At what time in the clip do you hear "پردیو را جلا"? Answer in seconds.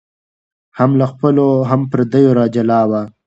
1.91-2.81